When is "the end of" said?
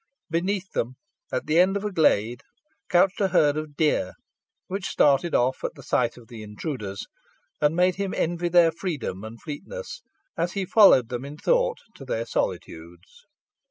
1.45-1.85